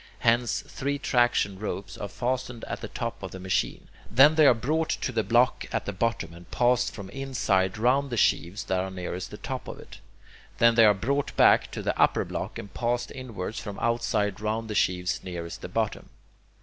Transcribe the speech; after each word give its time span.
Hence 0.21 0.63
three 0.67 0.97
traction 0.97 1.59
ropes 1.59 1.95
are 1.95 2.07
fastened 2.07 2.63
at 2.65 2.81
the 2.81 2.87
top 2.87 3.21
of 3.21 3.29
the 3.29 3.39
machine. 3.39 3.87
Then 4.09 4.33
they 4.33 4.47
are 4.47 4.55
brought 4.55 4.89
to 4.89 5.11
the 5.11 5.21
block 5.21 5.67
at 5.71 5.85
the 5.85 5.93
bottom, 5.93 6.33
and 6.33 6.49
passed 6.49 6.91
from 6.91 7.05
the 7.05 7.21
inside 7.21 7.77
round 7.77 8.09
the 8.09 8.17
sheaves 8.17 8.63
that 8.63 8.79
are 8.79 8.89
nearest 8.89 9.29
the 9.29 9.37
top 9.37 9.67
of 9.67 9.77
it. 9.77 9.99
Then 10.57 10.73
they 10.73 10.85
are 10.85 10.95
brought 10.95 11.35
back 11.35 11.69
to 11.73 11.83
the 11.83 11.95
upper 12.01 12.25
block, 12.25 12.57
and 12.57 12.73
passed 12.73 13.11
inwards 13.11 13.59
from 13.59 13.77
outside 13.77 14.41
round 14.41 14.71
the 14.71 14.73
sheaves 14.73 15.19
nearest 15.23 15.61
the 15.61 15.69
bottom. 15.69 16.09